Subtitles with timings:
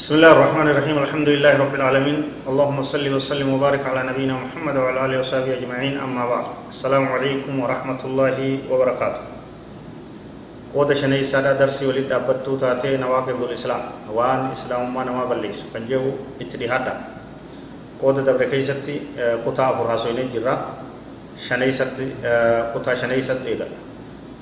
[0.00, 2.18] بسم الله الرحمن الرحيم الحمد لله رب العالمين
[2.48, 7.52] اللهم صل وسلم وبارك على نبينا محمد وعلى اله وصحبه اجمعين اما بعد السلام عليكم
[7.60, 8.38] ورحمه الله
[8.72, 9.22] وبركاته
[10.72, 16.04] قود شني سادا درسي ولد ابتو تاتي نواقض الاسلام وان اسلام ما نما بليس كنجو
[16.40, 16.94] اتدهادا
[18.00, 18.96] قود دبر كيستي
[19.44, 20.54] قطع فراسوين جرا
[21.36, 21.98] شني ست
[22.72, 23.68] قطع شني ست ايغا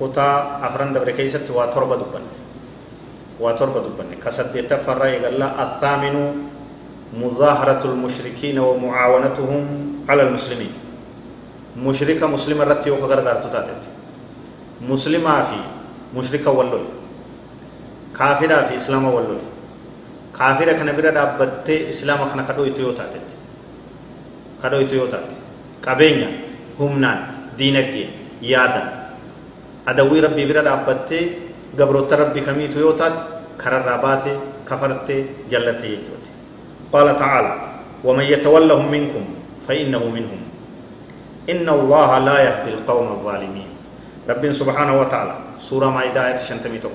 [0.00, 0.28] قطع
[0.64, 2.41] افرن دبر كيستي وتربه دبن
[3.40, 6.16] وتربة دبني كسدت فرا يقال الثامن
[7.12, 9.62] مظاهرة المشركين ومعاونتهم
[10.08, 10.72] على المسلمين.
[11.76, 13.82] مشركة مسلم رتي وقدر دارتو تاتت.
[14.80, 15.58] مسلمة في
[16.16, 16.84] مشركة ولول
[18.18, 19.44] كافرة في إسلام ولول
[20.38, 23.28] كافرة كان بيرا دابت إسلام كان كدو يتيو تاتت.
[24.62, 25.36] كدو يتيو تاتت.
[25.84, 26.30] كابينيا
[26.80, 27.18] همنان
[27.58, 27.92] دينك
[28.42, 28.84] يادا
[29.88, 31.10] أدوي ربي بيرا دابت
[31.76, 33.20] gabroota rabbi kamiitu yoo taate
[33.58, 34.32] kararraa baate
[34.64, 36.30] kafarte jallatte jechuuti
[36.92, 37.52] qaala tacaala
[38.04, 39.24] waman yatawallahum minkum
[39.62, 40.42] فإنه منهم.
[41.46, 43.70] إن الله لا يهدي القوم الظالمين.
[44.26, 46.90] رب سبحانه وتعالى سورة مائدة آية شنتميتو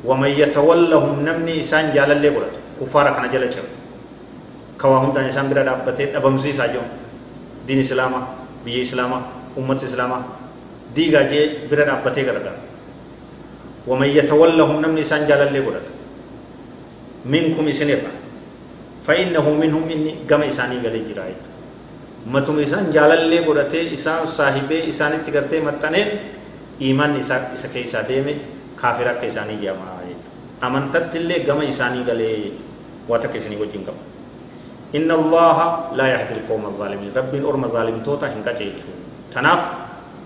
[0.00, 3.68] ومن يتولهم نمني إسان جال اللي برد كفارة كان جل جل
[4.80, 6.88] كواهم دان إسان برد أبتين أبمزي ساجون.
[7.68, 8.20] دين إسلاما
[8.64, 9.18] بي إسلاما
[9.60, 10.18] أمة إسلاما
[10.96, 12.46] ديغا جي برد أبتين كرد
[13.86, 15.88] ومن يتولهم نمني سان جال اللي قرأت
[17.26, 18.12] منكم سنرا
[19.06, 21.40] فإنه منهم إني قم إساني قال جرائد
[22.30, 26.08] متم إسان جال اللي قرأت إسان صاحبه إسان اتقرته متنين
[26.82, 28.34] إيمان إسا إسا كيسا ديمي
[28.78, 30.02] كافرة كيساني جامعة
[30.62, 32.22] أمنتت اللي قم إساني قال
[33.10, 33.98] واتكسني وجين قم
[34.94, 35.56] إن الله
[35.98, 37.10] لا يهدي القوم الظالمين.
[37.16, 38.90] رب أرم ظالم توتا هنكا جيتشو
[39.34, 39.62] تناف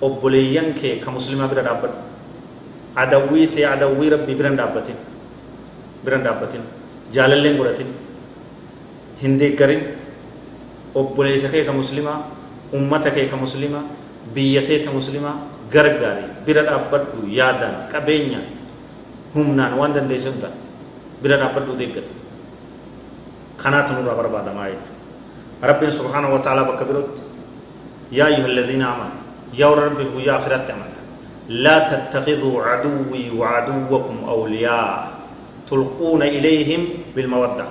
[0.02, 1.92] أبليين كي كمسلمة بدا رابط
[3.02, 4.96] adawwii ta'e adawwii rabbii biran dhaabbatin
[6.04, 6.62] biran dhaabbatin
[7.14, 7.90] jaalalleen godhatin
[9.22, 9.82] hin deeggarin
[10.94, 12.18] obboleessa kee ka muslimaa
[12.72, 13.84] ummata kee ka muslimaa
[14.34, 15.36] biyya tee ta muslimaa
[15.72, 18.46] gargaari bira dhaabbadhu yaadaan qabeenyaan
[19.34, 20.54] humnaan waan dandeesse hundaan
[21.22, 22.08] bira dhaabbadhu deeggara
[23.62, 27.22] kanaatu nurraa barbaadamaa jechuudha rabbiin subhaanahu wa ta'aalaa bakka birootti
[28.18, 29.16] yaa ayyuha alladhiina amanu
[29.60, 30.95] yaa warra rabbii guyyaa akhiraatti amanu
[31.48, 35.10] لا تتخذوا عدوي وعدوكم أولياء
[35.70, 36.82] تلقون إليهم
[37.16, 37.66] بالمودة.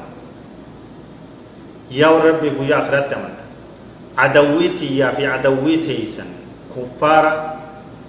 [1.91, 3.39] يا ربي يا آخرت أمنت
[4.17, 6.29] عدويتي يا في عدويتي سن
[6.73, 7.25] كفار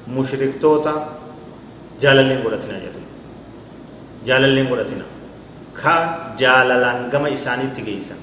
[0.08, 0.94] مشرك توتا
[2.02, 3.02] جاللين قرتنا جدو
[4.26, 5.06] جاللين قرتنا
[5.82, 5.94] كا
[6.40, 8.20] جاللان غما إساني تجيسن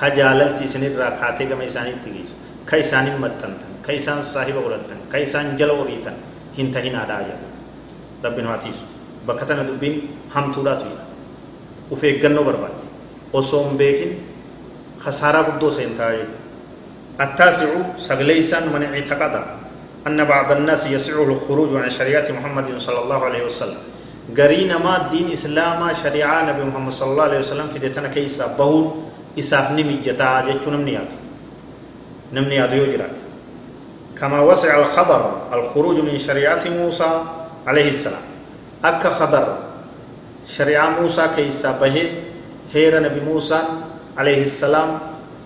[0.00, 2.36] كا جاللتي سنير راكاتي غما إساني تجيسن
[2.68, 5.84] كا إساني متنتن كا صاحب قرتن كا إسان جلو
[6.56, 7.46] hin tahinaadhaa jedhu.
[8.22, 8.84] Rabbiin haatiisu
[9.26, 9.96] bakka tana dubbiin
[10.34, 11.04] hamtuudhaatu jedha.
[11.90, 12.86] Uf eeggannoo barbaadde.
[13.32, 14.12] Osoo hin beekin
[15.04, 16.42] khasaaraa guddoo seentaa jedhu.
[17.20, 17.68] التاسع
[18.08, 19.34] سغليسان من اعتقد
[20.06, 23.80] أن بعض الناس يسعه الخروج عن شريعة محمد صلى الله عليه وسلم
[24.38, 29.12] قرين ما دين إسلام شريعة نبي محمد صلى الله عليه وسلم في ديتنا كيسا بهون
[29.38, 31.10] إساف نمي جتا جيتشو نمنيات
[32.32, 33.16] نمنيات يوجرات
[34.22, 35.22] كما وسع الخضر
[35.52, 37.10] الخروج من شريعة موسى
[37.66, 38.22] عليه السلام.
[38.84, 39.46] أك خضر
[40.46, 41.96] شريعة موسى كيسا به
[42.70, 43.58] هير نبي موسى
[44.14, 44.98] عليه السلام.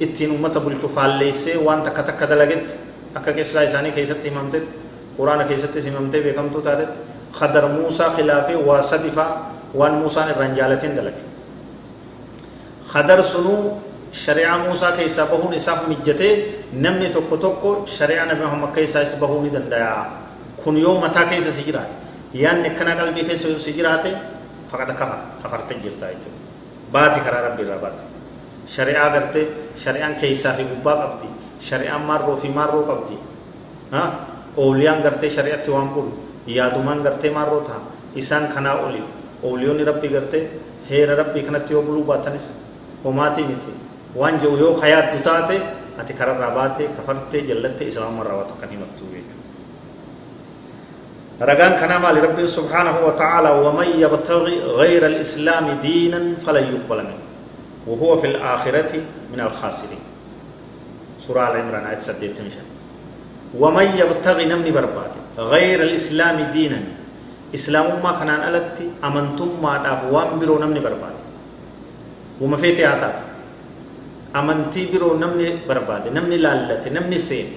[0.02, 2.68] إتين أمت بلتفال ليس وان تك تك دلقت.
[3.16, 4.68] أكا كيسا إساني كيسا تيممتت.
[5.16, 6.92] قرآن كيسا تيممتت بكم توتادت
[7.32, 9.26] خضر موسى خلافه وصدفة
[9.72, 11.16] وان موسى نرنجالتين دلك
[12.92, 13.80] خضر سنو
[14.12, 16.55] شريعة موسى كيسا بهون إساف مجتة.
[16.72, 20.06] Namni tokko tokko shari'aa nabi muhammad keessaa isa bahuu ni danda'a
[20.64, 21.92] kun yoo mataa keessa si jiraate
[22.34, 24.10] yaanni akkana qalbii keessa si jiraate
[24.70, 26.38] faqata kafa kafarte jirta jechuudha
[26.92, 28.02] baati karaa rabbi irraa baate
[28.74, 29.46] shari'aa gartee
[29.84, 31.28] shari'aan keessaa fi gubbaa qabdi
[31.68, 33.16] shari'aan maarroo fi maarroo qabdi
[34.56, 36.12] ooliyaan gartee shari'atti waan bulu
[36.46, 37.80] yaadumaan gartee maarroo ta'a
[38.16, 39.02] isaan kanaa oli
[39.42, 40.42] ooliyoonni rabbii gartee
[40.90, 42.46] heera rabbii kanatti yoo buluu baatanis
[43.04, 43.72] homaatii miti
[44.16, 45.60] waan jiru yoo kayaaddu taate
[46.00, 49.46] ati kararraa baate kafartee jallatte islaamummaa waa tokkan himattu jechuudha.
[52.02, 57.22] مال ربي سبحانه وتعالى ومن يبتغي غير الإسلام دينا فلن يقبل منه
[57.86, 58.92] وهو في الآخرة
[59.32, 60.02] من الخاسرين
[61.26, 62.66] سورة العمران آية سديت مشان
[63.58, 66.80] ومن يبتغي نمني برباد غير الإسلام دينا
[67.54, 71.16] إسلام ما كان ألتي أمنتم ما داف وامبرو نمني برباد
[72.40, 73.25] وما فيتي آتات
[74.34, 77.54] amantii biroo namni barbaade namni laallate namni seene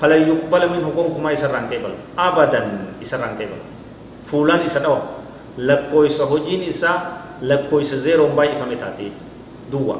[0.00, 3.64] falan yuqbala minhu gonkumaa isarraan qeebalu abadan isarraan qeebalu
[4.30, 5.00] fuulaan isa dhawa
[5.56, 6.96] lakkoo isa hojiin isaa
[7.42, 9.12] lakkoysa zeeroon baay'ifame taate
[9.72, 9.98] duwwa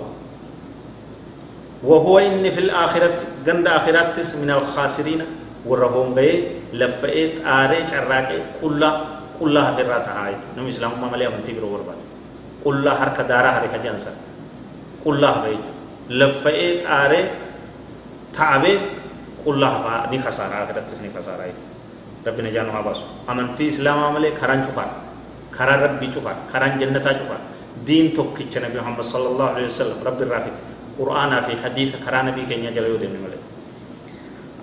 [1.80, 5.20] وهو إن في الآخرة جند آخراتس من الخاسرين
[5.64, 8.92] ورهم بي لفئت آري چراكي كلها
[9.40, 11.96] كلها هدرات هاي نم إسلام ما ملي أمتي برو برباد
[12.64, 13.16] كلها
[15.04, 15.66] كلها بيت
[16.10, 17.22] لفئت آري
[18.34, 18.74] تعبي
[19.44, 21.52] كلها فا ني خسارة آخراتس ني خسارة
[22.26, 24.90] ربنا جانو هاباسو أمنتي إسلام عملي خران شفان
[25.56, 27.42] خران ربي شفان خران جنتا شفان
[27.86, 30.54] دين توكي نبي محمد صلى الله عليه وسلم رب الرافد
[30.98, 33.40] قرآن في حديث كرا نبي كينيا جلو دين ملي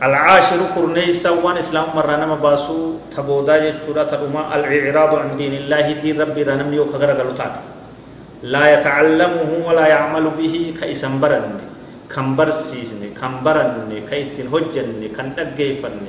[0.04, 2.78] العاشر كرنيسا وان اسلام مرانا مباسو
[3.16, 7.56] تبودا جچورا تدوما الاعراض عن دين الله دين ربي رنم يو كغرا غلطات
[8.44, 11.48] لا يتعلمه ولا يعمل به كيسنبرن
[12.14, 16.06] كمبر سيسني كمبرن كيتين هجن كان دغيفن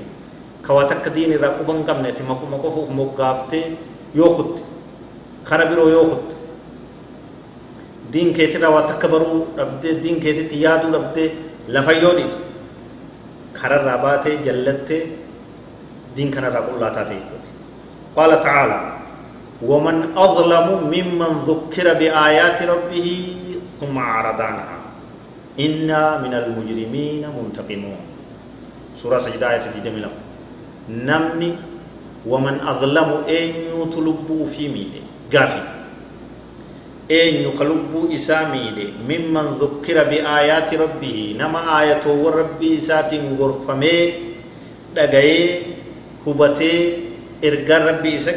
[0.66, 3.62] كواتك دين رقبن كمنه تمكو مكو مغافته
[4.14, 4.56] يوخت
[5.48, 5.84] خربرو
[8.36, 11.28] keetirraa waa takka baruu dhabdee diin keetitti yaaduu dhabdee
[11.68, 12.44] lafayyoo dhiifte
[13.52, 15.02] kararraa baatee jallattee
[16.16, 17.50] diin kanarraa qullaa taate jechuuti
[18.16, 18.97] qaala tacaala
[19.62, 23.08] ومن أظلم ممن ذكر بآيات ربه
[23.80, 24.78] ثم أعرض عنها.
[25.60, 28.02] إنا من المجرمين منتقمون.
[28.94, 29.90] سورة سجدة آية دي
[30.90, 31.50] نمني
[32.26, 35.02] ومن أظلم أن يطلبوا في ميده
[35.34, 35.62] غافي.
[37.10, 41.36] أن يطلب إسا ميده ممن ذكر بآيات ربه.
[41.38, 43.98] نما آياته وربي إسات غرفمي.
[44.96, 45.62] لغي
[46.26, 46.72] هبتي
[47.44, 48.34] إرقى ربي إسا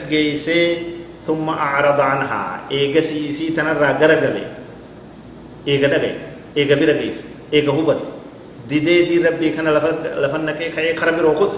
[1.27, 2.71] ثم أعرض عنها.
[2.71, 4.45] إيجا سي سي تنرى غرغلي.
[5.67, 6.11] إيجا دبي.
[6.57, 7.17] إيجا بيرغيس
[7.53, 8.01] إيجا هوبت.
[8.69, 9.67] ديدي دي ربي كان
[10.23, 11.53] لفنك كاي خرابي روخوت.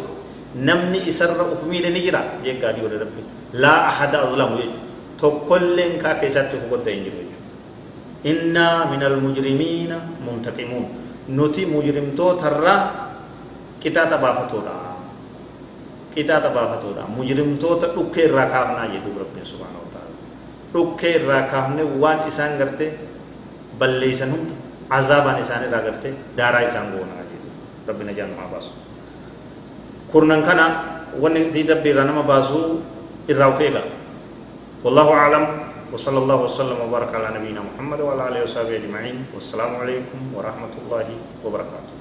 [0.60, 3.24] نمني إسر أفمي لنجرا يجا دي ربي.
[3.54, 4.52] لا أحد أظلم.
[4.56, 4.76] ويت
[5.20, 6.88] تو كل إنكا كيسات تفقد
[8.26, 9.92] إنا من المجرمين
[10.28, 10.86] منتقمون.
[11.30, 12.78] نوتي مجرم تو ترى.
[13.84, 14.93] كتاتا بافتورا
[16.16, 20.12] qixaaxa baafatoodha mujrimtoota dhukkee irraa kaafnaa jedhu rabbiin subhaana wa ta'ala
[20.74, 22.88] dhukkee irraa kaafne waan isaan garte
[23.80, 24.54] balleeysan hunda
[24.98, 27.48] azaabaan isaan irraa garte daaraa isaan goonaa jedhu
[27.90, 28.72] rabbi najaan namaa baasu
[30.12, 30.66] kurnan kana
[31.22, 32.66] wanni dii rabbi irraa nama baasuu
[33.32, 33.84] irraa of eega
[34.84, 35.44] والله أعلم
[35.96, 41.08] وصلى الله وسلم وبارك على نبينا محمد وعلى آله وصحبه أجمعين والسلام عليكم ورحمة الله
[41.46, 41.93] وبركاته